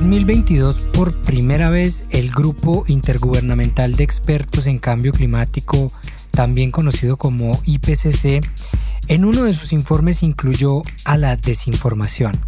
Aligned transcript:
2022, 0.00 0.88
por 0.94 1.14
primera 1.20 1.68
vez, 1.68 2.06
el 2.10 2.30
Grupo 2.30 2.84
Intergubernamental 2.86 3.96
de 3.96 4.02
Expertos 4.02 4.66
en 4.66 4.78
Cambio 4.78 5.12
Climático, 5.12 5.92
también 6.30 6.70
conocido 6.70 7.18
como 7.18 7.52
IPCC, 7.66 8.40
en 9.08 9.26
uno 9.26 9.44
de 9.44 9.52
sus 9.52 9.74
informes 9.74 10.22
incluyó 10.22 10.80
a 11.04 11.18
la 11.18 11.36
desinformación. 11.36 12.40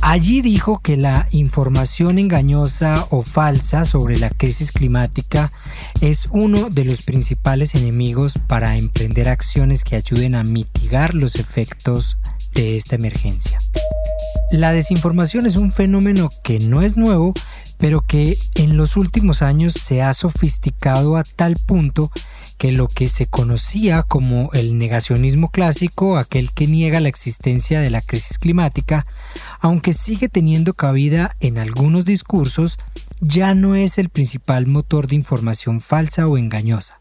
Allí 0.00 0.42
dijo 0.42 0.80
que 0.80 0.96
la 0.96 1.28
información 1.30 2.18
engañosa 2.18 3.06
o 3.10 3.22
falsa 3.22 3.84
sobre 3.84 4.18
la 4.18 4.28
crisis 4.28 4.72
climática 4.72 5.52
es 6.00 6.26
uno 6.32 6.70
de 6.70 6.84
los 6.84 7.02
principales 7.02 7.76
enemigos 7.76 8.40
para 8.48 8.76
emprender 8.76 9.28
acciones 9.28 9.84
que 9.84 9.94
ayuden 9.94 10.34
a 10.34 10.42
mitigar 10.42 11.14
los 11.14 11.36
efectos 11.36 12.18
de 12.52 12.76
esta 12.76 12.96
emergencia. 12.96 13.58
La 14.50 14.72
desinformación 14.72 15.46
es 15.46 15.56
un 15.56 15.72
fenómeno 15.72 16.28
que 16.42 16.58
no 16.58 16.82
es 16.82 16.96
nuevo, 16.96 17.32
pero 17.78 18.00
que 18.02 18.36
en 18.54 18.76
los 18.76 18.96
últimos 18.96 19.42
años 19.42 19.72
se 19.72 20.02
ha 20.02 20.12
sofisticado 20.14 21.16
a 21.16 21.22
tal 21.22 21.54
punto 21.66 22.10
que 22.58 22.70
lo 22.70 22.86
que 22.86 23.08
se 23.08 23.26
conocía 23.26 24.02
como 24.02 24.50
el 24.52 24.78
negacionismo 24.78 25.48
clásico, 25.48 26.16
aquel 26.16 26.50
que 26.52 26.66
niega 26.66 27.00
la 27.00 27.08
existencia 27.08 27.80
de 27.80 27.90
la 27.90 28.00
crisis 28.00 28.38
climática, 28.38 29.06
aunque 29.60 29.92
sigue 29.92 30.28
teniendo 30.28 30.74
cabida 30.74 31.34
en 31.40 31.58
algunos 31.58 32.04
discursos, 32.04 32.78
ya 33.20 33.54
no 33.54 33.74
es 33.74 33.98
el 33.98 34.10
principal 34.10 34.66
motor 34.66 35.08
de 35.08 35.16
información 35.16 35.80
falsa 35.80 36.26
o 36.26 36.36
engañosa. 36.36 36.98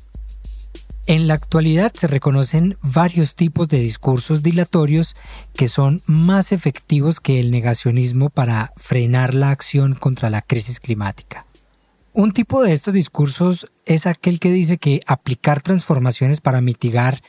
En 1.07 1.27
la 1.27 1.33
actualidad 1.33 1.91
se 1.95 2.07
reconocen 2.07 2.77
varios 2.83 3.35
tipos 3.35 3.67
de 3.67 3.79
discursos 3.79 4.43
dilatorios 4.43 5.15
que 5.55 5.67
son 5.67 5.99
más 6.05 6.51
efectivos 6.51 7.19
que 7.19 7.39
el 7.39 7.49
negacionismo 7.49 8.29
para 8.29 8.71
frenar 8.77 9.33
la 9.33 9.49
acción 9.49 9.95
contra 9.95 10.29
la 10.29 10.43
crisis 10.43 10.79
climática. 10.79 11.47
Un 12.13 12.33
tipo 12.33 12.61
de 12.61 12.73
estos 12.73 12.93
discursos 12.93 13.71
es 13.85 14.05
aquel 14.05 14.39
que 14.39 14.51
dice 14.51 14.77
que 14.77 14.99
aplicar 15.07 15.61
transformaciones 15.61 16.39
para 16.39 16.61
mitigar 16.61 17.21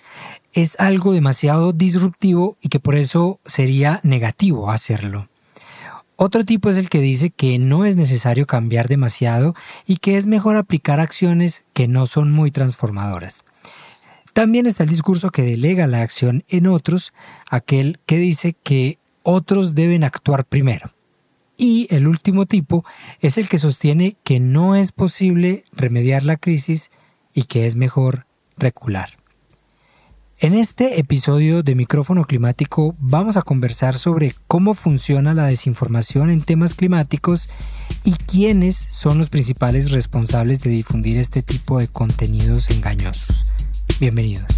es 0.53 0.79
algo 0.79 1.13
demasiado 1.13 1.73
disruptivo 1.73 2.59
y 2.61 2.69
que 2.69 2.81
por 2.81 2.95
eso 2.95 3.41
sería 3.47 4.01
negativo 4.03 4.71
hacerlo. 4.71 5.29
Otro 6.17 6.45
tipo 6.45 6.69
es 6.69 6.77
el 6.77 6.91
que 6.91 7.01
dice 7.01 7.31
que 7.31 7.59
no 7.59 7.87
es 7.87 7.97
necesario 7.97 8.47
cambiar 8.47 8.89
demasiado 8.89 9.55
y 9.87 9.97
que 9.97 10.19
es 10.19 10.27
mejor 10.27 10.57
aplicar 10.57 11.01
acciones 11.01 11.65
que 11.73 11.89
no 11.89 12.05
son 12.05 12.31
muy 12.31 12.51
transformadoras. 12.51 13.45
También 14.33 14.67
está 14.67 14.85
el 14.85 14.89
discurso 14.89 15.31
que 15.31 15.43
delega 15.43 15.87
la 15.87 16.01
acción 16.01 16.45
en 16.49 16.67
otros, 16.67 17.13
aquel 17.49 17.99
que 18.07 18.17
dice 18.17 18.55
que 18.55 18.99
otros 19.23 19.75
deben 19.75 20.05
actuar 20.05 20.45
primero. 20.45 20.91
Y 21.59 21.87
el 21.91 22.09
último 22.09 22.47
tipo 22.47 22.85
es 23.21 23.37
el 23.37 23.49
que 23.49 23.59
sostiene 23.59 24.17
que 24.25 24.41
no 24.41 24.75
es 24.75 24.91
posible 24.91 25.65
remediar 25.73 26.23
la 26.23 26.37
crisis 26.37 26.91
y 27.35 27.43
que 27.43 27.67
es 27.67 27.77
mejor 27.77 28.27
recular. 28.57 29.11
En 30.41 30.55
este 30.55 30.99
episodio 30.99 31.63
de 31.63 31.77
Micrófono 31.77 32.25
Climático 32.25 32.97
vamos 32.99 33.37
a 33.37 33.43
conversar 33.43 33.97
sobre 33.97 34.35
cómo 34.49 34.75
funciona 34.75 35.35
la 35.35 35.45
desinformación 35.45 36.31
en 36.31 36.41
temas 36.41 36.75
climáticos 36.75 37.51
y 38.03 38.11
quiénes 38.13 38.89
son 38.91 39.19
los 39.19 39.29
principales 39.29 39.93
responsables 39.93 40.63
de 40.63 40.71
difundir 40.71 41.19
este 41.19 41.43
tipo 41.43 41.79
de 41.79 41.87
contenidos 41.87 42.71
engañosos. 42.71 43.52
Bienvenidos. 44.03 44.49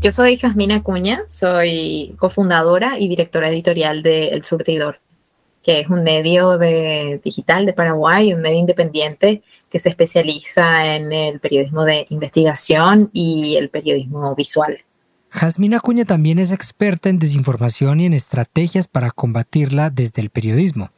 Yo 0.00 0.12
soy 0.12 0.38
Jasmina 0.38 0.82
Cuña, 0.82 1.24
soy 1.28 2.14
cofundadora 2.18 2.98
y 2.98 3.08
directora 3.08 3.50
editorial 3.50 4.02
de 4.02 4.28
El 4.28 4.44
Surtidor, 4.44 4.98
que 5.62 5.80
es 5.80 5.90
un 5.90 6.02
medio 6.02 6.56
de, 6.56 7.20
digital 7.22 7.66
de 7.66 7.74
Paraguay, 7.74 8.32
un 8.32 8.40
medio 8.40 8.60
independiente 8.60 9.42
que 9.70 9.80
se 9.80 9.88
especializa 9.88 10.94
en 10.94 11.12
el 11.12 11.40
periodismo 11.40 11.84
de 11.84 12.06
investigación 12.10 13.10
y 13.12 13.56
el 13.56 13.68
periodismo 13.68 14.34
visual. 14.34 14.78
Jasmina 15.30 15.80
Cuña 15.80 16.04
también 16.04 16.38
es 16.38 16.52
experta 16.52 17.08
en 17.08 17.18
desinformación 17.18 18.00
y 18.00 18.06
en 18.06 18.14
estrategias 18.14 18.88
para 18.88 19.10
combatirla 19.10 19.90
desde 19.90 20.22
el 20.22 20.30
periodismo. 20.30 20.90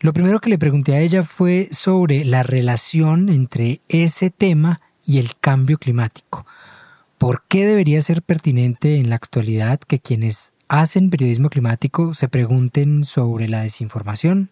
Lo 0.00 0.12
primero 0.12 0.38
que 0.40 0.50
le 0.50 0.58
pregunté 0.58 0.94
a 0.94 1.00
ella 1.00 1.22
fue 1.22 1.68
sobre 1.70 2.24
la 2.24 2.42
relación 2.42 3.28
entre 3.28 3.80
ese 3.88 4.30
tema 4.30 4.80
y 5.06 5.18
el 5.18 5.36
cambio 5.40 5.78
climático. 5.78 6.46
¿Por 7.18 7.44
qué 7.48 7.66
debería 7.66 8.00
ser 8.00 8.22
pertinente 8.22 8.98
en 8.98 9.08
la 9.08 9.16
actualidad 9.16 9.80
que 9.80 9.98
quienes 9.98 10.52
hacen 10.68 11.10
periodismo 11.10 11.48
climático 11.48 12.14
se 12.14 12.28
pregunten 12.28 13.02
sobre 13.02 13.48
la 13.48 13.62
desinformación? 13.62 14.50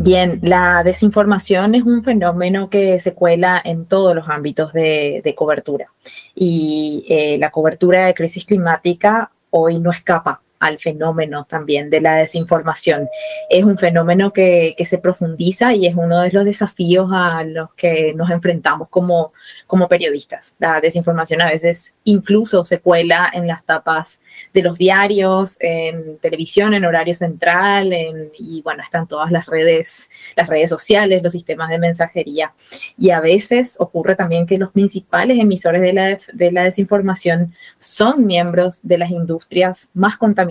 Bien, 0.00 0.38
la 0.42 0.82
desinformación 0.84 1.74
es 1.74 1.82
un 1.82 2.04
fenómeno 2.04 2.70
que 2.70 3.00
se 3.00 3.14
cuela 3.14 3.60
en 3.64 3.86
todos 3.86 4.14
los 4.14 4.28
ámbitos 4.28 4.72
de, 4.72 5.34
cobertura. 5.36 5.92
Y 6.34 7.04
eh, 7.08 7.36
la 7.38 7.50
cobertura 7.50 8.06
de 8.06 8.14
crisis 8.14 8.44
climática 8.44 9.30
hoy 9.50 9.78
no 9.80 9.90
escapa 9.90 10.42
al 10.60 10.78
fenómeno 10.78 11.46
también 11.48 11.90
de 11.90 12.00
la 12.00 12.16
desinformación. 12.16 13.08
Es 13.50 13.64
un 13.64 13.78
fenómeno 13.78 14.32
que, 14.32 14.74
que, 14.76 14.84
se 14.84 14.98
profundiza 14.98 15.74
y 15.74 15.86
es 15.86 15.94
uno 15.94 16.20
de 16.20 16.32
los 16.32 16.44
desafíos 16.44 17.10
a 17.12 17.44
los 17.44 17.72
que 17.74 18.14
nos 18.14 18.30
enfrentamos 18.30 18.88
como, 18.88 19.32
como 19.66 19.88
periodistas. 19.88 20.54
La 20.58 20.80
desinformación 20.80 21.42
a 21.42 21.50
veces 21.50 21.94
incluso 22.04 22.64
se 22.64 22.80
cuela 22.80 23.30
en 23.32 23.46
las 23.46 23.64
tapas 23.64 24.20
de 24.52 24.62
los 24.62 24.78
diarios, 24.78 25.56
en 25.60 26.18
televisión, 26.18 26.74
en 26.74 26.84
horario 26.84 27.14
central, 27.14 27.92
y 28.38 28.62
bueno, 28.62 28.82
están 28.82 29.06
todas 29.06 29.30
las 29.30 29.46
redes, 29.46 30.08
las 30.36 30.48
redes 30.48 30.70
sociales, 30.70 31.22
los 31.22 31.32
sistemas 31.32 31.68
de 31.70 31.78
mensajería. 31.78 32.54
Y 32.96 33.10
a 33.10 33.20
veces 33.20 33.76
ocurre 33.78 34.16
también 34.16 34.46
que 34.46 34.58
los 34.58 34.72
principales 34.72 35.38
emisores 35.38 35.82
de 35.82 35.92
la, 35.92 36.18
de 36.32 36.52
la 36.52 36.64
desinformación 36.64 37.54
son 37.78 38.26
miembros 38.26 38.80
de 38.82 38.98
las 38.98 39.10
industrias 39.10 39.90
más 39.94 40.16
contaminantes, 40.16 40.47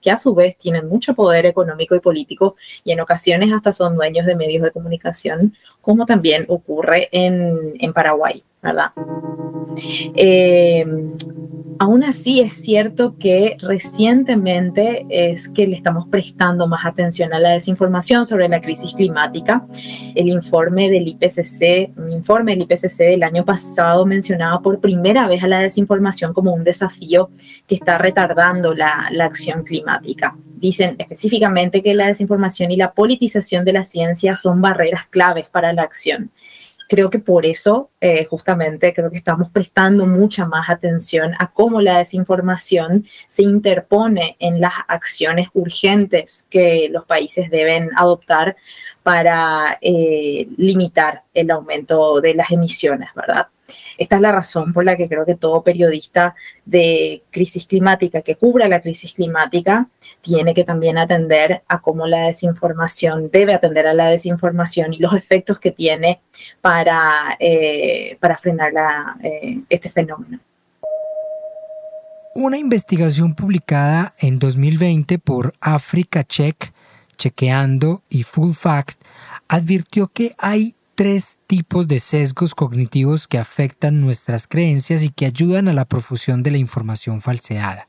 que 0.00 0.10
a 0.10 0.18
su 0.18 0.34
vez 0.34 0.56
tienen 0.56 0.88
mucho 0.88 1.14
poder 1.14 1.46
económico 1.46 1.94
y 1.94 2.00
político, 2.00 2.56
y 2.84 2.92
en 2.92 3.00
ocasiones 3.00 3.52
hasta 3.52 3.72
son 3.72 3.96
dueños 3.96 4.26
de 4.26 4.36
medios 4.36 4.62
de 4.62 4.70
comunicación, 4.70 5.54
como 5.80 6.06
también 6.06 6.44
ocurre 6.48 7.08
en, 7.12 7.92
Paraguay, 7.92 8.42
¿verdad? 8.62 8.92
Eh, 10.14 10.84
aún 11.78 12.04
así 12.04 12.40
es 12.40 12.52
cierto 12.52 13.16
que 13.18 13.56
recientemente 13.60 15.06
es 15.10 15.48
que 15.48 15.66
le 15.66 15.76
estamos 15.76 16.06
prestando 16.08 16.66
más 16.66 16.86
atención 16.86 17.32
a 17.32 17.40
la 17.40 17.50
desinformación 17.50 18.24
sobre 18.26 18.48
la 18.48 18.60
crisis 18.60 18.94
climática. 18.94 19.66
El 20.14 20.28
informe 20.28 20.90
del 20.90 21.08
IPCC, 21.08 21.96
un 21.96 22.12
informe 22.12 22.52
del 22.52 22.62
IPCC 22.62 22.98
del 22.98 23.22
año 23.22 23.44
pasado 23.44 24.06
mencionaba 24.06 24.60
por 24.60 24.80
primera 24.80 25.28
vez 25.28 25.42
a 25.42 25.48
la 25.48 25.60
desinformación 25.60 26.32
como 26.32 26.52
un 26.52 26.64
desafío 26.64 27.30
que 27.66 27.74
está 27.74 27.98
retardando 27.98 28.74
la, 28.74 29.08
la 29.10 29.26
acción 29.26 29.62
climática. 29.64 30.36
Dicen 30.56 30.96
específicamente 30.98 31.82
que 31.82 31.94
la 31.94 32.06
desinformación 32.06 32.70
y 32.70 32.76
la 32.76 32.92
politización 32.92 33.64
de 33.64 33.74
la 33.74 33.84
ciencia 33.84 34.36
son 34.36 34.60
barreras 34.62 35.06
claves 35.06 35.46
para 35.50 35.72
la 35.72 35.82
acción 35.82 36.30
creo 36.88 37.10
que 37.10 37.18
por 37.18 37.46
eso, 37.46 37.90
eh, 38.00 38.24
justamente, 38.24 38.94
creo 38.94 39.10
que 39.10 39.18
estamos 39.18 39.50
prestando 39.50 40.06
mucha 40.06 40.46
más 40.46 40.70
atención 40.70 41.34
a 41.38 41.50
cómo 41.50 41.80
la 41.80 41.98
desinformación 41.98 43.06
se 43.26 43.42
interpone 43.42 44.36
en 44.38 44.60
las 44.60 44.72
acciones 44.88 45.48
urgentes 45.54 46.46
que 46.50 46.88
los 46.90 47.04
países 47.04 47.50
deben 47.50 47.90
adoptar 47.96 48.56
para 49.02 49.78
eh, 49.80 50.48
limitar 50.56 51.22
el 51.34 51.50
aumento 51.50 52.20
de 52.20 52.34
las 52.34 52.50
emisiones, 52.50 53.10
¿verdad? 53.14 53.48
Esta 53.98 54.16
es 54.16 54.22
la 54.22 54.32
razón 54.32 54.72
por 54.72 54.84
la 54.84 54.96
que 54.96 55.08
creo 55.08 55.24
que 55.24 55.34
todo 55.34 55.62
periodista 55.62 56.34
de 56.64 57.22
crisis 57.30 57.66
climática 57.66 58.22
que 58.22 58.36
cubra 58.36 58.68
la 58.68 58.80
crisis 58.80 59.12
climática 59.12 59.88
tiene 60.20 60.54
que 60.54 60.64
también 60.64 60.98
atender 60.98 61.62
a 61.68 61.80
cómo 61.80 62.06
la 62.06 62.26
desinformación, 62.26 63.30
debe 63.30 63.54
atender 63.54 63.86
a 63.86 63.94
la 63.94 64.08
desinformación 64.08 64.92
y 64.92 64.98
los 64.98 65.14
efectos 65.14 65.58
que 65.58 65.70
tiene 65.70 66.20
para, 66.60 67.36
eh, 67.38 68.16
para 68.20 68.36
frenar 68.36 68.72
eh, 69.22 69.60
este 69.68 69.90
fenómeno. 69.90 70.40
Una 72.34 72.58
investigación 72.58 73.34
publicada 73.34 74.14
en 74.18 74.38
2020 74.38 75.18
por 75.18 75.54
Africa 75.60 76.22
Check, 76.22 76.70
Chequeando 77.16 78.02
y 78.10 78.24
Full 78.24 78.52
Fact 78.52 79.00
advirtió 79.48 80.08
que 80.08 80.34
hay 80.38 80.75
tres 80.96 81.38
tipos 81.46 81.88
de 81.88 81.98
sesgos 81.98 82.54
cognitivos 82.54 83.28
que 83.28 83.38
afectan 83.38 84.00
nuestras 84.00 84.48
creencias 84.48 85.04
y 85.04 85.10
que 85.10 85.26
ayudan 85.26 85.68
a 85.68 85.74
la 85.74 85.84
profusión 85.84 86.42
de 86.42 86.50
la 86.50 86.56
información 86.56 87.20
falseada. 87.20 87.86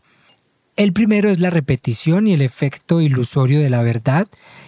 El 0.76 0.92
primero 0.92 1.30
es 1.30 1.40
la 1.40 1.50
repetición 1.50 2.28
y 2.28 2.34
el 2.34 2.42
efecto 2.42 3.00
ilusorio 3.00 3.62
de 3.62 3.70
la 3.70 3.82
verdad, 3.82 4.28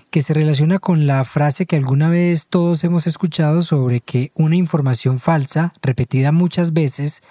que 0.09 0.21
se 0.21 0.33
relaciona 0.33 0.79
con 0.79 1.05
la 1.05 1.23
frase 1.25 1.65
que 1.65 1.75
alguna 1.75 2.09
vez 2.09 2.47
todos 2.47 2.83
hemos 2.85 3.07
escuchado 3.07 3.61
sobre 3.61 3.99
que 3.99 4.31
una 4.35 4.55
información 4.55 5.19
falsa, 5.19 5.73
repetida 5.81 6.31
muchas 6.31 6.71
veces, 6.71 7.21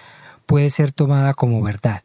puede 0.45 0.69
ser 0.69 0.93
tomada 0.93 1.33
como 1.33 1.63
verdad. 1.63 2.03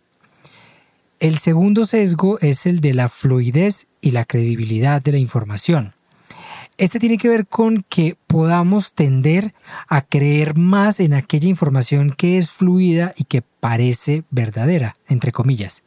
El 1.20 1.38
segundo 1.38 1.84
sesgo 1.84 2.40
es 2.40 2.66
el 2.66 2.80
de 2.80 2.94
la 2.94 3.10
fluidez 3.10 3.88
y 4.00 4.12
la 4.12 4.24
credibilidad 4.24 5.02
de 5.02 5.12
la 5.12 5.18
información. 5.20 5.94
Este 6.78 7.00
tiene 7.00 7.18
que 7.18 7.30
ver 7.30 7.46
con 7.48 7.84
que 7.88 8.18
podamos 8.28 8.94
tender 8.94 9.54
a 9.88 10.02
creer 10.02 10.58
más 10.58 11.00
en 11.00 11.14
aquella 11.14 11.48
información 11.48 12.12
que 12.12 12.38
es 12.38 12.50
fluida 12.50 13.14
y 13.16 13.26
que 13.26 13.44
parece 13.44 14.24
verdadera, 14.32 14.96
entre 15.08 15.32
comillas. 15.32 15.84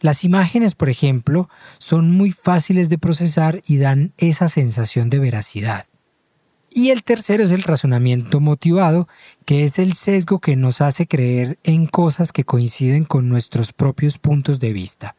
Las 0.00 0.24
imágenes, 0.24 0.74
por 0.74 0.90
ejemplo, 0.90 1.48
son 1.78 2.12
muy 2.12 2.30
fáciles 2.30 2.88
de 2.88 2.98
procesar 2.98 3.62
y 3.66 3.78
dan 3.78 4.12
esa 4.18 4.48
sensación 4.48 5.10
de 5.10 5.18
veracidad. 5.18 5.86
Y 6.70 6.90
el 6.90 7.02
tercero 7.02 7.42
es 7.42 7.52
el 7.52 7.62
razonamiento 7.62 8.38
motivado, 8.38 9.08
que 9.46 9.64
es 9.64 9.78
el 9.78 9.94
sesgo 9.94 10.40
que 10.40 10.56
nos 10.56 10.82
hace 10.82 11.06
creer 11.06 11.58
en 11.64 11.86
cosas 11.86 12.32
que 12.32 12.44
coinciden 12.44 13.04
con 13.04 13.30
nuestros 13.30 13.72
propios 13.72 14.18
puntos 14.18 14.60
de 14.60 14.74
vista. 14.74 15.16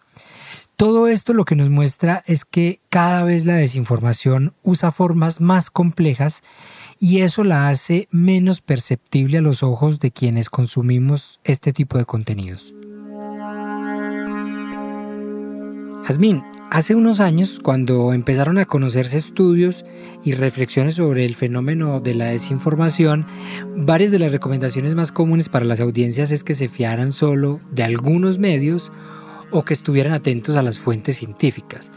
Todo 0.77 1.07
esto 1.07 1.33
lo 1.33 1.43
que 1.43 1.55
nos 1.55 1.71
muestra 1.71 2.23
es 2.27 2.45
que 2.45 2.81
cada 2.89 3.23
vez 3.23 3.47
la 3.47 3.55
desinformación 3.55 4.53
usa 4.61 4.91
formas 4.91 5.41
más 5.41 5.71
complejas 5.71 6.43
y 6.99 7.21
eso 7.21 7.43
la 7.43 7.67
hace 7.67 8.07
menos 8.11 8.61
perceptible 8.61 9.39
a 9.39 9.41
los 9.41 9.63
ojos 9.63 9.99
de 9.99 10.11
quienes 10.11 10.51
consumimos 10.51 11.39
este 11.43 11.73
tipo 11.73 11.97
de 11.97 12.05
contenidos. 12.05 12.75
Jazmín, 16.03 16.43
hace 16.69 16.93
unos 16.93 17.21
años, 17.21 17.59
cuando 17.59 18.13
empezaron 18.13 18.59
a 18.59 18.65
conocerse 18.65 19.17
estudios 19.17 19.83
y 20.23 20.33
reflexiones 20.33 20.93
sobre 20.93 21.25
el 21.25 21.33
fenómeno 21.33 22.01
de 22.01 22.13
la 22.13 22.25
desinformación, 22.25 23.25
varias 23.75 24.11
de 24.11 24.19
las 24.19 24.31
recomendaciones 24.31 24.93
más 24.93 25.11
comunes 25.11 25.49
para 25.49 25.65
las 25.65 25.79
audiencias 25.79 26.31
es 26.31 26.43
que 26.43 26.53
se 26.53 26.67
fiaran 26.67 27.11
solo 27.11 27.59
de 27.71 27.83
algunos 27.83 28.37
medios 28.37 28.91
o 29.51 29.63
que 29.63 29.73
estuvieran 29.73 30.13
atentos 30.13 30.55
a 30.55 30.63
las 30.63 30.79
fuentes 30.79 31.17
científicas. 31.17 31.91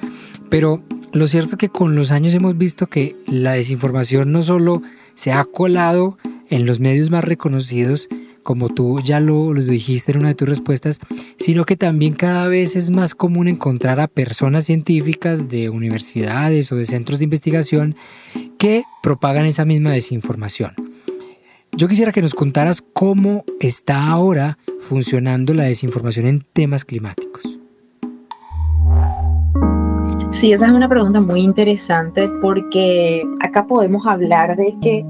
Pero 0.48 0.82
lo 1.12 1.26
cierto 1.26 1.50
es 1.50 1.56
que 1.56 1.68
con 1.68 1.94
los 1.96 2.12
años 2.12 2.34
hemos 2.34 2.56
visto 2.56 2.86
que 2.86 3.16
la 3.26 3.52
desinformación 3.52 4.32
no 4.32 4.42
solo 4.42 4.82
se 5.14 5.32
ha 5.32 5.44
colado 5.44 6.18
en 6.48 6.66
los 6.66 6.80
medios 6.80 7.10
más 7.10 7.24
reconocidos, 7.24 8.08
como 8.42 8.68
tú 8.68 9.00
ya 9.00 9.20
lo, 9.20 9.52
dijiste 9.54 10.12
en 10.12 10.18
una 10.18 10.28
de 10.28 10.34
tus 10.34 10.48
respuestas, 10.48 10.98
sino 11.38 11.64
que 11.64 11.76
también 11.76 12.14
cada 12.14 12.48
vez 12.48 12.74
es 12.74 12.90
más 12.90 13.14
común 13.14 13.48
encontrar 13.48 14.00
a 14.00 14.08
personas 14.08 14.64
científicas 14.64 15.48
de 15.48 15.68
universidades 15.68 16.72
o 16.72 16.76
de 16.76 16.84
centros 16.84 17.18
de 17.18 17.24
investigación 17.24 17.96
que 18.58 18.84
propagan 19.02 19.46
esa 19.46 19.64
misma 19.64 19.90
desinformación. 19.90 20.89
Yo 21.80 21.88
quisiera 21.88 22.12
que 22.12 22.20
nos 22.20 22.34
contaras 22.34 22.82
cómo 22.92 23.42
está 23.58 24.08
ahora 24.08 24.58
funcionando 24.80 25.54
la 25.54 25.62
desinformación 25.62 26.26
en 26.26 26.42
temas 26.52 26.84
climáticos. 26.84 27.58
Sí, 30.28 30.52
esa 30.52 30.66
es 30.66 30.72
una 30.72 30.90
pregunta 30.90 31.22
muy 31.22 31.40
interesante 31.40 32.28
porque 32.42 33.26
acá 33.40 33.66
podemos 33.66 34.06
hablar 34.06 34.58
de 34.58 34.76
que 34.82 35.06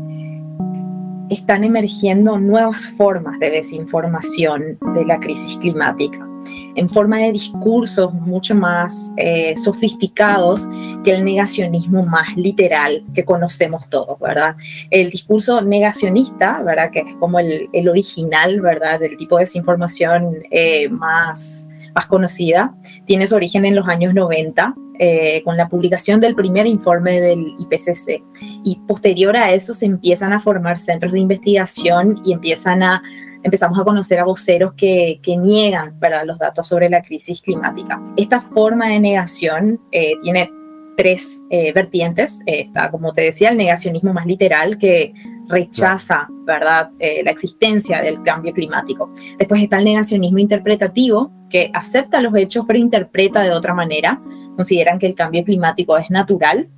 están 1.28 1.64
emergiendo 1.64 2.38
nuevas 2.38 2.86
formas 2.90 3.40
de 3.40 3.50
desinformación 3.50 4.78
de 4.94 5.04
la 5.04 5.18
crisis 5.18 5.56
climática, 5.56 6.24
en 6.46 6.88
forma 6.88 7.18
de 7.18 7.32
discursos 7.32 8.12
mucho 8.12 8.54
más 8.54 9.12
eh, 9.16 9.56
sofisticados 9.56 10.68
que 11.04 11.12
el 11.12 11.24
negacionismo 11.24 12.04
más 12.04 12.36
literal 12.36 13.04
que 13.14 13.24
conocemos 13.24 13.88
todos, 13.90 14.18
¿verdad? 14.18 14.56
El 14.90 15.10
discurso 15.10 15.60
negacionista, 15.62 16.62
¿verdad? 16.62 16.90
Que 16.90 17.00
es 17.00 17.14
como 17.18 17.38
el, 17.38 17.88
original, 17.88 18.60
¿verdad? 18.60 19.00
Del 19.00 19.16
tipo 19.16 19.36
de 19.36 19.44
desinformación 19.44 20.36
eh, 20.50 20.88
más, 20.88 21.66
más 21.94 22.06
conocida, 22.06 22.74
tiene 23.06 23.26
su 23.26 23.34
origen 23.34 23.64
en 23.64 23.74
los 23.74 23.88
años 23.88 24.14
90 24.14 24.74
eh, 25.02 25.40
con 25.44 25.56
la 25.56 25.66
publicación 25.66 26.20
del 26.20 26.34
primer 26.34 26.66
informe 26.66 27.22
del 27.22 27.54
IPCC. 27.58 28.22
Y 28.64 28.78
posterior 28.86 29.34
a 29.34 29.52
eso 29.52 29.72
se 29.72 29.86
empiezan 29.86 30.34
a 30.34 30.40
formar 30.40 30.78
centros 30.78 31.14
de 31.14 31.20
investigación 31.20 32.20
y 32.22 32.34
empiezan 32.34 32.82
a, 32.82 33.02
empezamos 33.42 33.78
a 33.78 33.84
conocer 33.84 34.18
a 34.18 34.24
voceros 34.24 34.74
que, 34.74 35.20
que 35.22 35.36
niegan 35.36 35.98
¿verdad? 35.98 36.24
los 36.24 36.38
datos 36.38 36.66
sobre 36.66 36.88
la 36.90 37.02
crisis 37.02 37.40
climática. 37.40 38.00
Esta 38.16 38.40
forma 38.40 38.88
de 38.88 39.00
negación 39.00 39.80
eh, 39.92 40.14
tiene 40.22 40.50
tres 40.96 41.42
eh, 41.50 41.72
vertientes. 41.72 42.40
está, 42.46 42.90
como 42.90 43.12
te 43.12 43.22
decía, 43.22 43.50
el 43.50 43.56
negacionismo 43.56 44.12
más 44.12 44.26
literal, 44.26 44.76
que 44.78 45.14
rechaza, 45.48 46.28
¿verdad?, 46.44 46.90
la 47.00 47.30
existencia 47.30 48.00
del 48.02 48.22
cambio 48.22 48.52
climático. 48.52 49.12
Después 49.36 49.60
está 49.62 49.78
el 49.78 49.84
negacionismo 49.84 50.38
interpretativo, 50.38 51.32
que 51.48 51.70
acepta 51.74 52.20
los 52.20 52.34
hechos 52.36 52.64
pero 52.68 52.78
interpreta 52.78 53.42
de 53.42 53.50
otra 53.50 53.74
manera 53.74 54.20
consideran 54.60 54.98
que 54.98 55.06
el 55.06 55.14
cambio 55.14 55.42
climático 55.44 55.96
es 55.96 56.10
natural. 56.10 56.68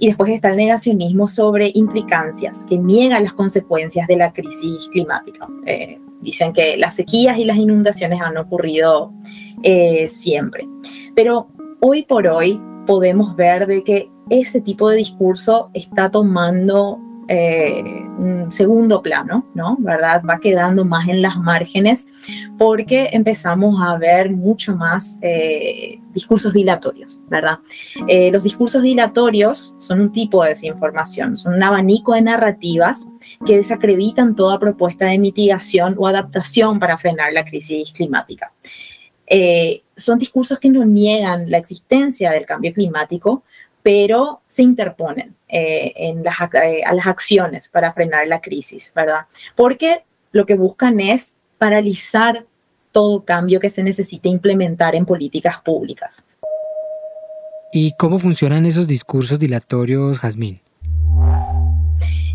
Y 0.00 0.06
después 0.06 0.32
está 0.32 0.48
el 0.48 0.56
negacionismo 0.56 1.28
sobre 1.28 1.70
implicancias, 1.74 2.64
que 2.64 2.78
niegan 2.78 3.22
las 3.22 3.34
consecuencias 3.34 4.08
de 4.08 4.16
la 4.16 4.32
crisis 4.32 4.88
climática. 4.92 5.46
Eh, 5.66 6.00
dicen 6.22 6.54
que 6.54 6.78
las 6.78 6.94
sequías 6.94 7.36
y 7.36 7.44
las 7.44 7.58
inundaciones 7.58 8.18
han 8.22 8.38
ocurrido 8.38 9.12
eh, 9.62 10.08
siempre. 10.08 10.66
Pero 11.14 11.48
hoy 11.80 12.02
por 12.04 12.26
hoy 12.26 12.58
podemos 12.86 13.36
ver 13.36 13.66
de 13.66 13.84
que 13.84 14.10
ese 14.30 14.62
tipo 14.62 14.88
de 14.88 14.96
discurso 14.96 15.68
está 15.74 16.10
tomando 16.10 16.98
eh, 17.32 17.80
un 18.18 18.50
segundo 18.50 19.00
plano, 19.00 19.46
¿no? 19.54 19.76
¿Verdad? 19.78 20.20
Va 20.28 20.40
quedando 20.40 20.84
más 20.84 21.08
en 21.08 21.22
las 21.22 21.36
márgenes 21.36 22.04
porque 22.58 23.08
empezamos 23.12 23.80
a 23.80 23.96
ver 23.98 24.32
mucho 24.32 24.74
más 24.74 25.16
eh, 25.22 26.00
discursos 26.12 26.52
dilatorios, 26.52 27.20
¿verdad? 27.28 27.60
Eh, 28.08 28.32
los 28.32 28.42
discursos 28.42 28.82
dilatorios 28.82 29.76
son 29.78 30.00
un 30.00 30.12
tipo 30.12 30.42
de 30.42 30.50
desinformación, 30.50 31.38
son 31.38 31.54
un 31.54 31.62
abanico 31.62 32.14
de 32.14 32.22
narrativas 32.22 33.06
que 33.46 33.58
desacreditan 33.58 34.34
toda 34.34 34.58
propuesta 34.58 35.04
de 35.04 35.18
mitigación 35.18 35.94
o 35.98 36.08
adaptación 36.08 36.80
para 36.80 36.98
frenar 36.98 37.32
la 37.32 37.44
crisis 37.44 37.92
climática. 37.92 38.52
son 39.96 40.18
discursos 40.18 40.58
que 40.58 40.68
no 40.68 40.84
niegan 40.84 41.48
la 41.48 41.58
existencia 41.58 42.32
del 42.32 42.44
cambio 42.44 42.72
climático, 42.74 43.44
pero 43.82 44.40
se 44.46 44.62
interponen 44.62 45.34
eh, 45.48 45.92
en 45.96 46.22
las, 46.22 46.36
eh, 46.54 46.82
a 46.84 46.92
las 46.94 47.06
acciones 47.06 47.68
para 47.68 47.92
frenar 47.92 48.26
la 48.26 48.40
crisis, 48.40 48.92
¿verdad? 48.94 49.26
Porque 49.56 50.04
lo 50.32 50.46
que 50.46 50.54
buscan 50.54 51.00
es 51.00 51.34
paralizar 51.58 52.46
todo 52.92 53.24
cambio 53.24 53.60
que 53.60 53.70
se 53.70 53.82
necesite 53.82 54.28
implementar 54.28 54.94
en 54.94 55.06
políticas 55.06 55.60
públicas. 55.60 56.24
¿Y 57.72 57.94
cómo 57.96 58.18
funcionan 58.18 58.66
esos 58.66 58.88
discursos 58.88 59.38
dilatorios, 59.38 60.18
Jazmín? 60.18 60.60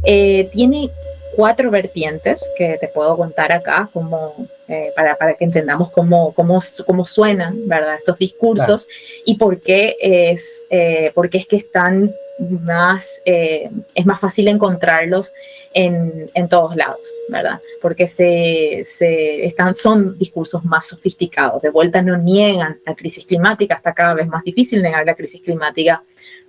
Eh, 0.06 0.50
tiene 0.54 0.90
cuatro 1.36 1.70
vertientes 1.70 2.44
que 2.58 2.78
te 2.80 2.88
puedo 2.88 3.18
contar 3.18 3.52
acá 3.52 3.90
como, 3.94 4.34
eh, 4.68 4.92
para, 4.96 5.16
para, 5.16 5.34
que 5.36 5.46
entendamos 5.46 5.92
cómo, 5.92 6.34
cómo, 6.34 6.60
cómo 6.86 7.06
suenan 7.06 7.68
¿verdad? 7.68 7.96
estos 7.96 8.18
discursos 8.18 8.88
y 9.26 9.36
por 9.36 9.60
qué, 9.60 9.96
es, 10.00 10.64
eh, 10.70 11.12
por 11.14 11.30
qué 11.30 11.40
es 11.40 11.48
que 11.48 11.58
están 11.58 12.10
más, 12.40 13.22
eh, 13.26 13.70
es 13.94 14.06
más 14.06 14.20
fácil 14.20 14.48
encontrarlos 14.48 15.32
en, 15.74 16.26
en, 16.34 16.50
todos 16.50 16.76
lados, 16.76 17.00
¿verdad? 17.30 17.60
Porque 17.82 18.08
se, 18.08 18.86
se 18.88 19.46
están, 19.46 19.76
son 19.76 20.18
discursos 20.18 20.64
más 20.64 20.88
sofisticados. 20.88 21.62
De 21.62 21.70
vuelta 21.70 22.02
no 22.02 22.18
niegan 22.18 22.80
la 22.86 22.96
crisis 22.96 23.26
climática, 23.26 23.76
está 23.76 23.94
cada 23.94 24.14
vez 24.14 24.28
más 24.28 24.44
difícil 24.44 24.82
negar 24.82 25.06
la 25.06 25.16
crisis 25.16 25.42
climática 25.42 26.04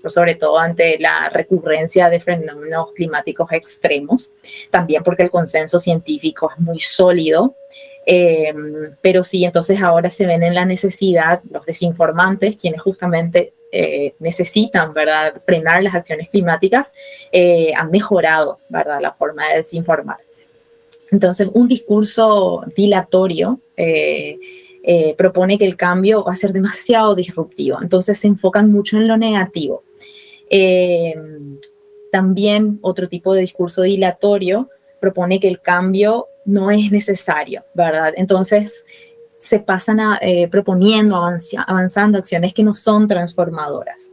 sobre 0.07 0.35
todo 0.35 0.59
ante 0.59 0.99
la 0.99 1.29
recurrencia 1.29 2.09
de 2.09 2.21
fenómenos 2.21 2.93
climáticos 2.93 3.51
extremos, 3.53 4.33
también 4.71 5.03
porque 5.03 5.23
el 5.23 5.31
consenso 5.31 5.79
científico 5.81 6.51
es 6.55 6.61
muy 6.61 6.79
sólido. 6.79 7.57
Em, 8.09 8.95
pero 9.01 9.25
sí, 9.25 9.45
entonces 9.45 9.83
ahora 9.83 10.11
se 10.11 10.27
ven 10.27 10.45
en 10.45 10.55
la 10.55 10.65
necesidad 10.65 11.41
los 11.51 11.67
desinformantes, 11.67 12.57
quienes 12.57 12.81
justamente 12.81 13.53
eh, 13.73 14.15
necesitan, 14.21 14.93
¿verdad?, 14.93 15.43
frenar 15.45 15.83
las 15.83 15.95
acciones 15.95 16.29
climáticas, 16.29 16.93
eh, 17.33 17.73
han 17.77 17.91
mejorado, 17.91 18.59
¿verdad?, 18.69 19.01
la 19.01 19.13
forma 19.13 19.49
de 19.49 19.57
desinformar. 19.57 20.19
Entonces, 21.11 21.49
un 21.53 21.67
discurso 21.69 22.65
dilatorio 22.77 23.61
eh, 23.77 24.39
propone 25.19 25.59
que 25.59 25.65
el 25.65 25.77
cambio 25.77 26.23
va 26.23 26.33
a 26.33 26.37
ser 26.37 26.53
demasiado 26.53 27.15
disruptivo, 27.17 27.79
entonces 27.83 28.19
se 28.19 28.29
enfocan 28.29 28.71
mucho 28.71 28.97
en 28.97 29.09
lo 29.09 29.17
negativo. 29.17 29.83
Eh, 30.49 31.15
también 32.13 32.79
otro 32.83 33.09
tipo 33.09 33.35
de 33.35 33.43
discurso 33.43 33.83
dilatorio 33.83 34.71
propone 35.01 35.41
que 35.41 35.49
el 35.49 35.61
cambio 35.61 36.29
no 36.45 36.71
es 36.71 36.91
necesario, 36.91 37.65
¿verdad? 37.75 38.15
Entonces, 38.17 38.85
se 39.39 39.59
pasan 39.61 40.01
a, 40.01 40.19
eh, 40.23 40.49
proponiendo, 40.49 41.17
avanzando 41.67 42.19
acciones 42.19 42.55
que 42.55 42.63
no 42.63 42.75
son 42.75 43.07
transformadoras. 43.07 44.11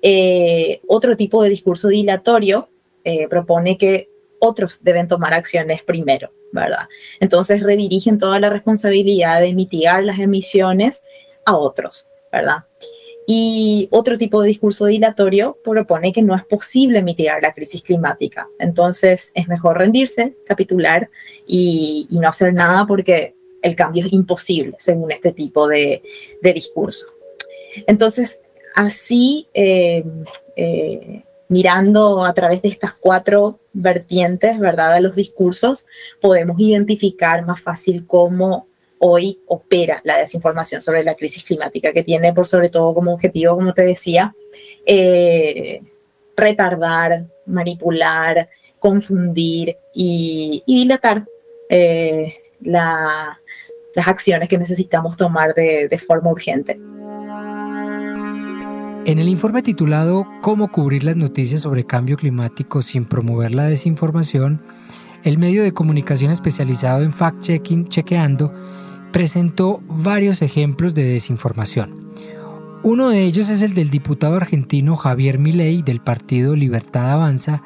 Eh, 0.00 0.80
otro 0.88 1.16
tipo 1.16 1.42
de 1.42 1.50
discurso 1.50 1.88
dilatorio 1.88 2.68
eh, 3.04 3.28
propone 3.28 3.76
que 3.76 4.08
otros 4.44 4.82
deben 4.82 5.08
tomar 5.08 5.34
acciones 5.34 5.82
primero, 5.82 6.30
¿verdad? 6.52 6.88
Entonces 7.20 7.62
redirigen 7.62 8.18
toda 8.18 8.38
la 8.38 8.50
responsabilidad 8.50 9.40
de 9.40 9.54
mitigar 9.54 10.04
las 10.04 10.18
emisiones 10.18 11.02
a 11.44 11.56
otros, 11.56 12.08
¿verdad? 12.30 12.64
Y 13.26 13.88
otro 13.90 14.18
tipo 14.18 14.42
de 14.42 14.48
discurso 14.48 14.84
dilatorio 14.84 15.58
propone 15.64 16.12
que 16.12 16.20
no 16.20 16.34
es 16.34 16.44
posible 16.44 17.02
mitigar 17.02 17.42
la 17.42 17.54
crisis 17.54 17.82
climática. 17.82 18.48
Entonces 18.58 19.32
es 19.34 19.48
mejor 19.48 19.78
rendirse, 19.78 20.36
capitular 20.46 21.08
y, 21.46 22.06
no 22.10 22.28
hacer 22.28 22.52
nada 22.52 22.86
porque 22.86 23.34
el 23.62 23.74
cambio 23.76 24.04
es 24.04 24.12
imposible, 24.12 24.76
según 24.78 25.10
este 25.10 25.32
tipo 25.32 25.66
de, 25.66 26.02
discurso. 26.42 27.06
Entonces, 27.86 28.38
así, 28.74 29.48
eh, 29.54 30.04
eh, 30.56 31.24
mirando 31.48 32.24
a 32.24 32.32
través 32.32 32.62
de 32.62 32.68
estas 32.68 32.94
cuatro 32.94 33.60
vertientes, 33.72 34.58
¿verdad?, 34.58 34.94
a 34.94 35.00
los 35.00 35.14
discursos, 35.14 35.86
podemos 36.20 36.58
identificar 36.58 37.44
más 37.44 37.60
fácil 37.60 38.06
cómo 38.06 38.66
hoy 38.98 39.40
opera 39.46 40.00
la 40.04 40.16
desinformación 40.16 40.80
sobre 40.80 41.04
la 41.04 41.14
crisis 41.14 41.44
climática, 41.44 41.92
que 41.92 42.02
tiene 42.02 42.32
por 42.32 42.48
sobre 42.48 42.70
todo 42.70 42.94
como 42.94 43.12
objetivo, 43.12 43.54
como 43.54 43.74
te 43.74 43.82
decía, 43.82 44.34
eh, 44.86 45.82
retardar, 46.36 47.26
manipular, 47.46 48.48
confundir 48.78 49.76
y, 49.92 50.62
dilatar 50.66 51.26
eh, 51.68 52.34
las 52.60 53.36
acciones 54.06 54.48
que 54.48 54.58
necesitamos 54.58 55.16
tomar 55.16 55.54
de, 55.54 55.88
de 55.88 55.98
forma 55.98 56.30
urgente. 56.30 56.78
En 59.06 59.18
el 59.18 59.28
informe 59.28 59.62
titulado 59.62 60.26
Cómo 60.40 60.72
cubrir 60.72 61.04
las 61.04 61.14
noticias 61.14 61.60
sobre 61.60 61.84
cambio 61.84 62.16
climático 62.16 62.80
sin 62.80 63.04
promover 63.04 63.54
la 63.54 63.64
desinformación, 63.64 64.62
el 65.24 65.36
medio 65.36 65.62
de 65.62 65.74
comunicación 65.74 66.30
especializado 66.30 67.02
en 67.02 67.12
fact-checking 67.12 67.86
Chequeando 67.88 68.50
presentó 69.12 69.82
varios 69.88 70.40
ejemplos 70.40 70.94
de 70.94 71.04
desinformación. 71.04 72.08
Uno 72.82 73.10
de 73.10 73.24
ellos 73.24 73.50
es 73.50 73.60
el 73.60 73.74
del 73.74 73.90
diputado 73.90 74.36
argentino 74.36 74.96
Javier 74.96 75.38
Milei 75.38 75.82
del 75.82 76.00
partido 76.00 76.56
Libertad 76.56 77.12
Avanza, 77.12 77.62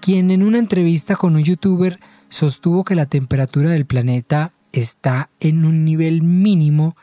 quien 0.00 0.32
en 0.32 0.42
una 0.42 0.58
entrevista 0.58 1.14
con 1.14 1.36
un 1.36 1.44
youtuber 1.44 2.00
sostuvo 2.28 2.82
que 2.82 2.96
la 2.96 3.06
temperatura 3.06 3.70
del 3.70 3.86
planeta 3.86 4.52
está 4.72 5.30
en 5.38 5.64
un 5.64 5.84
nivel 5.84 6.22
mínimo 6.22 6.96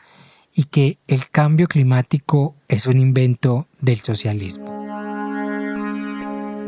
y 0.54 0.64
que 0.64 0.98
el 1.06 1.30
cambio 1.30 1.66
climático 1.66 2.54
es 2.68 2.86
un 2.86 2.98
invento 2.98 3.68
del 3.80 3.98
socialismo. 3.98 4.80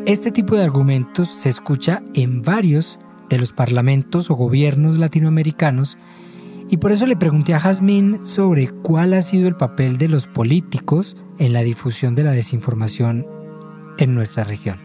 Este 0.06 0.32
tipo 0.32 0.56
de 0.56 0.64
argumentos 0.64 1.28
se 1.28 1.48
escucha 1.48 2.02
en 2.14 2.42
varios 2.42 2.98
de 3.28 3.38
los 3.38 3.52
parlamentos 3.52 4.30
o 4.30 4.34
gobiernos 4.34 4.98
latinoamericanos 4.98 5.96
y 6.68 6.78
por 6.78 6.90
eso 6.90 7.06
le 7.06 7.16
pregunté 7.16 7.54
a 7.54 7.60
Jazmín 7.60 8.26
sobre 8.26 8.68
cuál 8.68 9.12
ha 9.14 9.22
sido 9.22 9.46
el 9.46 9.56
papel 9.56 9.98
de 9.98 10.08
los 10.08 10.26
políticos 10.26 11.16
en 11.38 11.52
la 11.52 11.60
difusión 11.60 12.14
de 12.14 12.24
la 12.24 12.32
desinformación 12.32 13.26
en 13.98 14.14
nuestra 14.14 14.44
región. 14.44 14.80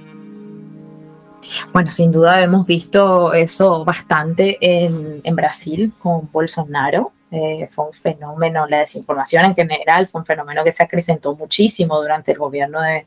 Bueno, 1.74 1.92
sin 1.92 2.12
duda 2.12 2.42
hemos 2.42 2.66
visto 2.66 3.34
eso 3.34 3.86
bastante 3.86 4.58
en, 4.60 5.36
Brasil 5.36 5.94
con 6.00 6.30
Bolsonaro. 6.32 7.12
Eh, 7.30 7.68
fue 7.70 7.88
un 7.88 7.94
fenómeno, 7.94 8.66
la 8.68 8.80
desinformación 8.80 9.44
en 9.46 9.56
general 9.56 10.08
fue 10.08 10.22
un 10.22 10.26
fenómeno 10.26 10.64
que 10.64 10.72
se 10.72 10.84
acrecentó 10.84 11.36
muchísimo 11.36 12.00
durante 12.02 12.32
el 12.32 12.38
gobierno 12.38 12.82
de, 12.82 13.06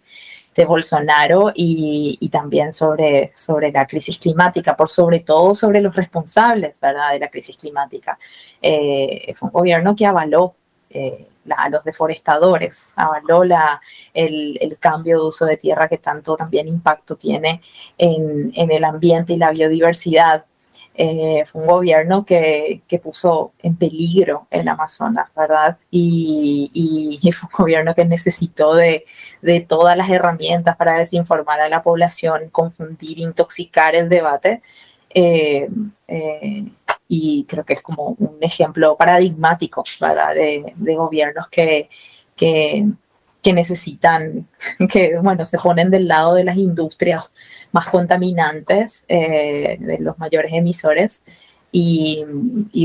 Bolsonaro 0.67 1.53
y, 1.55 2.29
también 2.31 2.71
sobre, 2.71 3.33
sobre 3.35 3.73
la 3.73 3.87
crisis 3.87 4.19
climática, 4.19 4.77
por 4.77 4.91
sobre 4.91 5.21
todo 5.21 5.55
sobre 5.55 5.81
los 5.81 5.97
responsables 5.97 6.79
¿verdad? 6.79 7.13
de 7.13 7.19
la 7.19 7.29
crisis 7.29 7.57
climática. 7.57 8.19
Eh, 8.61 9.33
fue 9.37 9.47
un 9.47 9.53
gobierno 9.55 9.97
que 9.97 10.05
avaló 10.05 10.55
eh, 10.91 11.29
a 11.57 11.69
los 11.71 11.83
deforestadores, 11.85 12.91
avaló 12.97 13.45
la, 13.45 13.81
el, 14.13 14.77
cambio 14.79 15.21
de 15.21 15.29
uso 15.29 15.47
de 15.47 15.57
tierra 15.57 15.89
que 15.89 15.99
tanto 15.99 16.37
también 16.37 16.69
impacto 16.69 17.17
tiene 17.17 17.63
en, 17.97 18.53
en 18.55 18.71
el 18.71 18.85
ambiente 18.85 19.33
y 19.33 19.37
la 19.37 19.51
biodiversidad. 19.53 20.45
Eh, 21.03 21.47
fue 21.51 21.63
un 21.63 21.67
gobierno 21.67 22.27
que, 22.27 22.83
que, 22.87 22.99
puso 22.99 23.55
en 23.63 23.75
peligro 23.77 24.47
el 24.51 24.69
Amazonas, 24.69 25.31
¿verdad? 25.35 25.79
Y, 25.91 26.71
y, 27.23 27.33
fue 27.33 27.49
un 27.49 27.65
gobierno 27.65 27.95
que 27.95 28.05
necesitó 28.05 28.75
de, 28.75 29.07
de, 29.41 29.61
todas 29.63 29.97
las 29.97 30.11
herramientas 30.11 30.77
para 30.77 30.99
desinformar 30.99 31.59
a 31.63 31.71
la 31.71 31.83
población, 31.83 32.51
confundir, 32.51 33.19
intoxicar 33.19 33.95
el 33.95 34.11
debate. 34.11 34.61
Eh, 35.15 35.71
eh, 36.07 36.65
y 37.09 37.47
creo 37.49 37.65
que 37.65 37.73
es 37.75 37.83
como 37.83 38.15
un 38.19 38.37
ejemplo 38.43 38.95
paradigmático, 38.99 39.85
¿verdad? 40.03 40.35
De, 40.35 40.75
de 40.77 40.95
gobiernos 40.97 41.49
que, 41.49 41.89
que 42.37 42.85
que 43.43 43.53
necesitan, 43.53 44.49
que 44.91 45.19
bueno, 45.19 45.45
se 45.45 45.59
ponen 45.59 45.91
del 45.91 46.09
lado 46.09 46.35
de 46.35 46.45
las 46.45 46.57
industrias 46.57 47.33
más 47.73 47.89
contaminantes, 47.89 49.05
eh, 49.09 49.77
de 49.81 49.99
los 49.99 50.19
mayores 50.19 50.53
emisores, 50.53 51.23
y, 51.73 52.25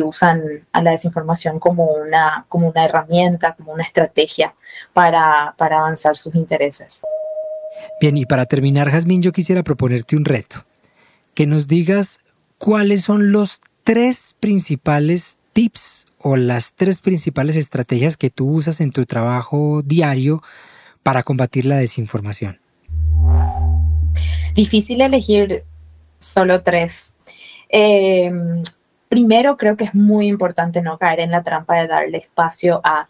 usan 0.03 0.65
a 0.71 0.81
la 0.83 0.91
desinformación 0.91 1.59
como 1.59 1.85
una, 1.85 2.45
como 2.49 2.69
una 2.69 2.85
herramienta, 2.85 3.55
como 3.55 3.73
una 3.73 3.83
estrategia 3.83 4.53
para, 4.93 5.55
para 5.57 5.79
avanzar 5.79 6.17
sus 6.17 6.35
intereses. 6.35 7.01
Bien, 7.99 8.15
y 8.15 8.25
para 8.25 8.45
terminar, 8.45 8.91
Jazmín, 8.91 9.23
yo 9.23 9.31
quisiera 9.31 9.63
proponerte 9.63 10.15
un 10.15 10.25
reto, 10.25 10.57
que 11.33 11.47
nos 11.47 11.67
digas 11.67 12.19
cuáles 12.59 13.01
son 13.01 13.31
los 13.31 13.61
tres 13.83 14.35
principales 14.39 15.39
tips 15.55 16.07
o 16.19 16.35
las 16.35 16.73
tres 16.73 16.99
principales 16.99 17.55
estrategias 17.55 18.17
que 18.17 18.29
tú 18.29 18.51
usas 18.51 18.81
en 18.81 18.91
tu 18.91 19.05
trabajo 19.05 19.81
diario 19.83 20.41
para 21.01 21.23
combatir 21.23 21.63
la 21.65 21.77
desinformación? 21.77 22.59
Difícil 24.53 24.99
elegir 24.99 25.63
solo 26.19 26.61
tres. 26.61 27.13
Em, 27.69 28.63
primero, 29.07 29.55
creo 29.55 29.77
que 29.77 29.85
es 29.85 29.95
muy 29.95 30.27
importante 30.27 30.81
no 30.81 30.97
caer 30.97 31.21
en 31.21 31.31
la 31.31 31.41
trampa 31.41 31.75
de 31.75 31.87
darle 31.87 32.17
espacio 32.17 32.81
a 32.83 33.07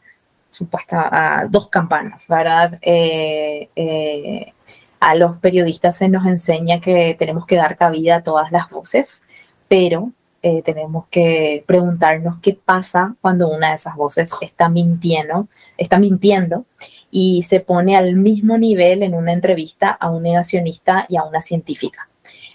supuesta 0.52 1.10
a 1.12 1.48
dos 1.48 1.68
campanas, 1.70 2.28
¿verdad? 2.28 2.78
Eh, 2.82 3.70
eh, 3.76 4.54
a 5.00 5.16
los 5.16 5.38
periodistas 5.38 5.98
se 5.98 6.10
nos 6.10 6.28
enseña 6.28 6.80
que 6.80 7.16
tenemos 7.18 7.48
que 7.48 7.56
dar 7.56 7.76
cabida 7.76 8.18
a 8.18 8.24
todas 8.24 8.52
las 8.52 8.70
voces, 8.70 9.24
pero 9.68 10.12
eh, 10.48 10.62
tenemos 10.62 11.08
que 11.10 11.64
preguntarnos 11.66 12.36
qué 12.40 12.54
pasa 12.54 13.16
cuando 13.20 13.50
una 13.50 13.70
de 13.70 13.78
esas 13.78 13.96
voces 13.96 14.30
está 14.42 14.70
mintiendo, 14.70 15.48
está 15.76 15.98
mintiendo 15.98 16.66
y 17.10 17.42
se 17.42 17.62
pone 17.62 17.98
al 17.98 18.14
mismo 18.14 18.56
nivel 18.56 19.02
en 19.02 19.16
una 19.16 19.34
entrevista 19.34 19.90
a 19.90 20.12
un 20.12 20.22
negacionista 20.22 21.08
y 21.10 21.18
a 21.18 21.24
una 21.24 21.42
científica. 21.42 22.08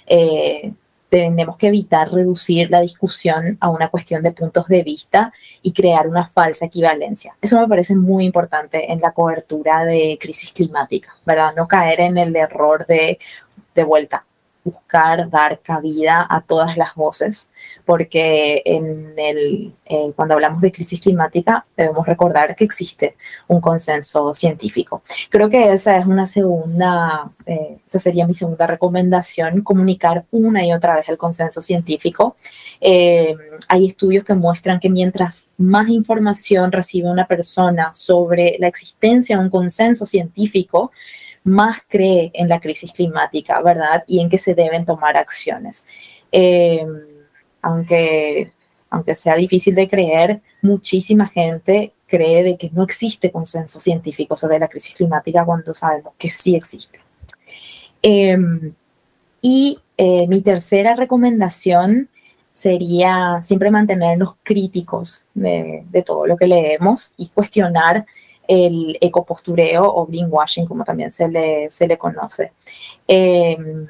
Eh, 0.07 0.73
tenemos 1.09 1.57
que 1.57 1.67
evitar 1.67 2.13
reducir 2.13 2.71
la 2.71 2.81
discusión 2.81 3.59
a 3.59 3.71
una 3.71 3.89
cuestión 3.89 4.23
de 4.23 4.31
puntos 4.31 4.69
de 4.69 4.85
vista 4.85 5.33
y 5.61 5.73
crear 5.73 6.07
una 6.07 6.25
falsa 6.25 6.67
equivalencia. 6.67 7.35
Eso 7.43 7.59
me 7.59 7.67
parece 7.67 7.97
muy 7.97 8.25
importante 8.25 8.93
en 8.93 9.01
la 9.01 9.11
cobertura 9.11 9.85
de 9.85 10.17
crisis 10.21 10.53
climática, 10.53 11.17
¿verdad? 11.27 11.55
No 11.57 11.67
caer 11.67 11.99
en 12.03 12.19
el 12.19 12.37
error 12.37 12.87
de, 12.87 13.19
de 13.75 13.83
vuelta, 13.83 14.25
buscar 14.65 15.29
dar 15.31 15.61
cabida 15.61 16.27
a 16.29 16.41
todas 16.43 16.77
las 16.77 16.95
voces, 16.95 17.49
porque 17.85 18.63
en 18.65 19.15
el, 19.17 19.75
eh, 19.87 20.13
cuando 20.15 20.35
hablamos 20.35 20.61
de 20.61 20.73
crisis 20.73 21.01
climática 21.01 21.67
debemos 21.77 22.07
recordar 22.07 22.55
que 22.55 22.65
existe 22.65 23.17
un 23.49 23.61
consenso 23.61 24.35
científico. 24.35 25.03
Creo 25.31 25.49
que 25.49 25.73
esa 25.73 25.97
es 25.97 26.07
una 26.07 26.27
segunda, 26.27 27.31
eh, 27.47 27.79
esa 27.87 27.99
sería 27.99 28.27
mi 28.27 28.35
segunda 28.35 28.67
recomendación, 28.67 29.63
comunicar 29.63 30.25
una 30.31 30.65
y 30.65 30.73
otra 30.73 30.97
vez 30.97 31.09
el 31.09 31.19
consenso 31.19 31.61
científico. 31.61 32.37
Eh, 32.81 33.35
hay 33.69 33.87
estudios 33.87 34.25
que 34.25 34.35
muestran 34.35 34.81
que 34.81 34.91
mientras 34.91 35.49
más 35.57 35.89
información 35.89 36.73
recibe 36.73 37.11
una 37.11 37.27
persona 37.27 37.91
sobre 37.95 38.57
la 38.59 38.69
existencia 38.69 39.37
de 39.37 39.45
un 39.45 39.51
consenso 39.51 40.07
científico, 40.07 40.93
más 41.45 41.79
cree 41.89 42.31
en 42.35 42.49
la 42.49 42.61
crisis 42.61 42.93
climática, 42.93 43.61
¿verdad? 43.63 44.05
Y 44.07 44.21
en 44.21 44.29
que 44.29 44.39
se 44.39 44.55
deben 44.55 44.85
tomar 44.85 45.17
acciones. 45.17 45.87
Eh, 46.33 46.87
aunque, 47.63 48.53
aunque 48.91 49.15
sea 49.15 49.37
difícil 49.37 49.75
de 49.75 49.89
creer, 49.89 50.41
muchísima 50.63 51.27
gente 51.27 51.93
cree 52.07 52.43
de 52.43 52.57
que 52.57 52.71
no 52.71 52.83
existe 52.83 53.31
consenso 53.31 53.81
científico 53.81 54.37
sobre 54.37 54.59
la 54.59 54.69
crisis 54.69 54.95
climática 54.95 55.45
cuando 55.45 55.73
sabemos 55.75 56.13
que 56.19 56.29
sí 56.29 56.57
existe. 56.57 57.01
Em, 58.03 58.75
y 59.41 59.79
eh, 59.97 60.27
mi 60.27 60.41
tercera 60.43 60.97
recomendación 60.97 62.09
sería 62.53 63.41
siempre 63.43 63.71
mantenernos 63.71 64.37
críticos 64.43 65.25
de, 65.35 65.85
todo 66.05 66.27
lo 66.27 66.37
que 66.37 66.47
leemos 66.47 67.15
y 67.17 67.29
cuestionar 67.29 68.07
el 68.51 68.99
ecopostureo 69.01 69.85
o 69.85 70.07
greenwashing, 70.07 70.67
como 70.67 70.83
también 70.83 71.13
se 71.13 71.29
le, 71.29 71.71
se 71.71 71.87
le 71.87 71.97
conoce. 71.97 72.51
Em, 73.07 73.87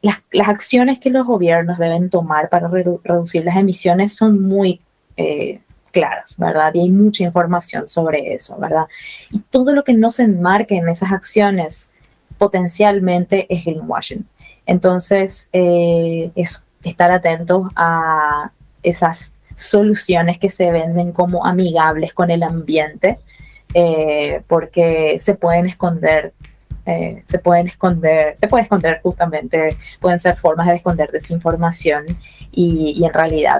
las, 0.00 0.48
acciones 0.48 1.00
que 1.00 1.10
los 1.10 1.26
gobiernos 1.26 1.78
deben 1.78 2.10
tomar 2.10 2.48
para 2.48 2.68
reducir 2.68 3.44
las 3.44 3.56
emisiones 3.56 4.14
son 4.14 4.40
muy 4.40 4.80
eh, 5.16 5.60
claras, 5.90 6.36
¿verdad? 6.38 6.72
Y 6.74 6.80
hay 6.82 6.90
mucha 6.90 7.24
información 7.24 7.88
sobre 7.88 8.34
eso, 8.34 8.56
¿verdad? 8.56 8.86
Y 9.32 9.40
todo 9.40 9.74
lo 9.74 9.82
que 9.82 9.94
no 9.94 10.12
se 10.12 10.22
enmarque 10.22 10.76
en 10.76 10.88
esas 10.88 11.10
acciones 11.10 11.90
potencialmente 12.38 13.52
es 13.52 13.64
greenwashing. 13.64 14.24
Entonces, 14.64 15.48
eh, 15.52 16.30
es 16.36 16.62
estar 16.84 17.10
atentos 17.10 17.66
a 17.74 18.52
esas 18.84 19.32
soluciones 19.58 20.38
que 20.38 20.50
se 20.50 20.70
venden 20.70 21.12
como 21.12 21.44
amigables 21.44 22.14
con 22.14 22.30
el 22.30 22.42
ambiente, 22.42 23.18
eh, 23.74 24.40
porque 24.46 25.18
se 25.20 25.34
pueden 25.34 25.66
esconder, 25.66 26.32
eh, 26.86 27.22
se 27.26 27.38
pueden 27.38 27.66
esconder, 27.66 28.38
se 28.38 28.46
puede 28.46 28.62
esconder 28.62 29.00
justamente, 29.02 29.76
pueden 30.00 30.18
ser 30.18 30.36
formas 30.36 30.68
de 30.68 30.76
esconder 30.76 31.10
desinformación 31.10 32.04
y, 32.52 32.94
y 32.96 33.04
en 33.04 33.12
realidad 33.12 33.58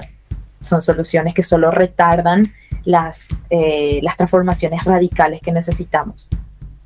son 0.61 0.81
soluciones 0.81 1.33
que 1.33 1.43
solo 1.43 1.69
retardan 1.69 2.43
las, 2.85 3.37
eh, 3.49 3.99
las 4.01 4.17
transformaciones 4.17 4.83
radicales 4.83 5.41
que 5.41 5.51
necesitamos. 5.51 6.29